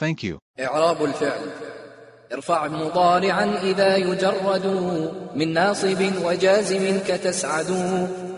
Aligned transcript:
Thank 0.00 0.24
you. 0.24 0.38
إعراب 0.60 1.04
الفعل. 1.04 1.48
ارفع 2.32 2.66
مضارعا 2.68 3.58
إذا 3.62 3.96
يجرد. 3.96 4.66
من 5.34 5.52
ناصب 5.52 6.12
وجازم 6.24 6.98
كتسعد. 7.08 7.70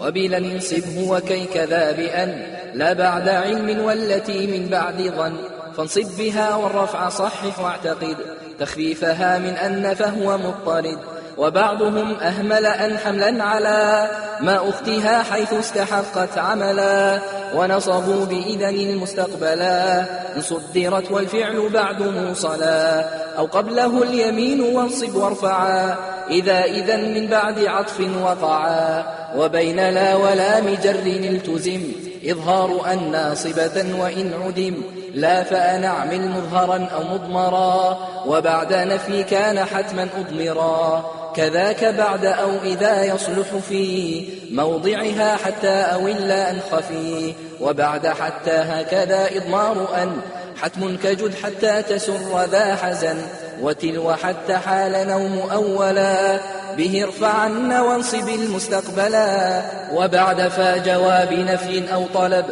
وبلا 0.00 0.38
انصبه 0.38 1.10
وكي 1.10 1.44
كذا 1.44 1.92
بأن 1.92 2.56
لا 2.74 2.92
بعد 2.92 3.28
علم 3.28 3.84
والتي 3.84 4.46
من 4.46 4.68
بعد 4.68 5.02
ظن. 5.02 5.36
فانصب 5.76 6.16
بها 6.18 6.54
والرفع 6.54 7.08
صحح 7.08 7.58
واعتقد. 7.60 8.16
تخفيفها 8.58 9.38
من 9.38 9.50
أن 9.50 9.94
فهو 9.94 10.38
مضطرد. 10.38 11.15
وبعضهم 11.36 12.14
أهمل 12.14 12.66
أن 12.66 12.98
حملا 12.98 13.44
على 13.44 14.10
ما 14.40 14.68
أختها 14.68 15.22
حيث 15.22 15.52
استحقت 15.52 16.38
عملا 16.38 17.20
ونصبوا 17.54 18.24
بإذن 18.24 18.90
المستقبلا 18.90 20.04
صدرت 20.40 21.10
والفعل 21.10 21.68
بعد 21.68 22.02
موصلا 22.02 23.00
أو 23.38 23.46
قبله 23.46 24.02
اليمين 24.02 24.60
وانصب 24.60 25.14
وارفعا 25.14 25.96
إذا 26.30 26.64
إذا 26.64 26.96
من 26.96 27.26
بعد 27.26 27.64
عطف 27.64 28.00
وقعا 28.22 29.04
وبين 29.36 29.90
لا 29.90 30.14
ولا 30.14 30.60
مجر 30.60 31.06
التزم 31.06 31.82
إظهار 32.24 32.92
أن 32.92 33.10
ناصبة 33.10 33.84
وإن 34.00 34.32
عدم 34.42 34.74
لا 35.16 35.42
فأنعمل 35.42 36.28
مظهرا 36.28 36.88
أو 36.94 37.02
مضمرا 37.02 37.98
وبعد 38.26 38.72
نفي 38.72 39.22
كان 39.22 39.64
حتما 39.64 40.08
أضمرا. 40.18 41.10
كذاك 41.36 41.84
بعد 41.84 42.26
أو 42.26 42.50
إذا 42.64 43.04
يصلح 43.04 43.46
في 43.68 44.24
موضعها 44.50 45.36
حتى 45.36 45.68
أو 45.68 46.08
إلا 46.08 46.50
أن 46.50 46.60
خفي. 46.72 47.34
وبعد 47.60 48.06
حتى 48.06 48.50
هكذا 48.50 49.28
إضمار 49.36 49.88
أن 50.02 50.20
حتم 50.62 50.96
كجد 50.96 51.34
حتى 51.44 51.82
تسر 51.82 52.44
ذا 52.52 52.74
حزن. 52.74 53.16
وتلو 53.62 54.12
حتى 54.12 54.56
حال 54.56 55.08
نوم 55.08 55.50
أولا 55.52 56.40
به 56.76 57.04
ارفعن 57.04 57.72
وانصب 57.72 58.28
المستقبلا. 58.28 59.62
وبعد 59.94 60.48
فا 60.48 60.76
جواب 60.76 61.32
نفي 61.32 61.94
أو 61.94 62.04
طلب 62.14 62.44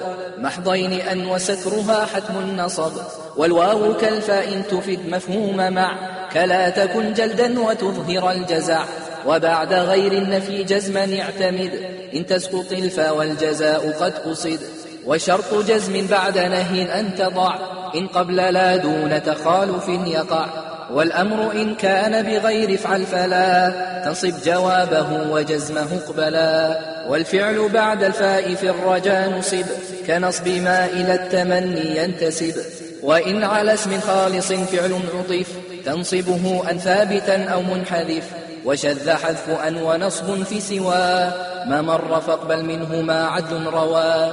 محضين 0.44 0.92
أن 0.92 1.26
وسترها 1.26 2.06
حتم 2.06 2.36
النصب 2.38 2.92
والواو 3.36 3.96
كالفاء 3.96 4.60
تفد 4.60 4.98
مفهوم 5.08 5.72
مع 5.72 5.96
كلا 6.32 6.70
تكن 6.70 7.12
جلدا 7.12 7.60
وتظهر 7.60 8.30
الجزع. 8.30 8.84
وبعد 9.26 9.72
غير 9.72 10.12
النفي 10.12 10.64
جزما 10.64 11.20
اعتمد 11.20 11.70
إن 12.14 12.26
تسقط 12.26 12.72
الفا 12.72 13.10
والجزاء 13.10 13.90
قد 14.00 14.12
قصد. 14.12 14.60
وشرط 15.06 15.54
جزم 15.54 16.06
بعد 16.06 16.38
نهي 16.38 17.00
أن 17.00 17.14
تضع 17.14 17.54
إن 17.94 18.06
قبل 18.06 18.36
لا 18.36 18.76
دون 18.76 19.22
تخالف 19.22 19.88
يقع. 19.88 20.73
والأمر 20.90 21.52
إن 21.52 21.74
كان 21.74 22.22
بغير 22.22 22.74
افعل 22.74 23.06
فلا 23.06 23.72
تنصب 24.04 24.34
جوابه 24.44 25.30
وجزمه 25.30 25.86
اقبلا 26.04 26.78
والفعل 27.08 27.68
بعد 27.68 28.02
الفاء 28.02 28.54
في 28.54 28.70
الرجا 28.70 29.28
نصب 29.28 29.66
كنصب 30.06 30.48
ما 30.48 30.86
إلى 30.86 31.14
التمني 31.14 31.96
ينتسب. 31.96 32.54
وإن 33.02 33.44
على 33.44 33.74
اسم 33.74 34.00
خالص 34.00 34.52
فعل 34.52 34.92
عطف 35.14 35.48
تنصبه 35.84 36.70
أن 36.70 36.78
ثابتا 36.78 37.44
أو 37.44 37.62
منحذف. 37.62 38.24
وشذ 38.64 39.10
حذف 39.10 39.50
أن 39.66 39.76
ونصب 39.76 40.42
في 40.42 40.60
سوى 40.60 41.32
ما 41.66 41.82
مر 41.82 42.20
فاقبل 42.20 42.64
منه 42.64 43.00
ما 43.00 43.26
عدل 43.26 43.66
روى 43.66 44.32